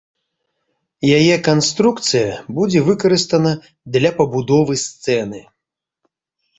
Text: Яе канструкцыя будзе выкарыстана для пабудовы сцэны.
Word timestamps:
Яе 1.17 1.35
канструкцыя 1.49 2.31
будзе 2.61 2.79
выкарыстана 2.89 3.51
для 3.99 4.15
пабудовы 4.19 4.73
сцэны. 4.89 5.49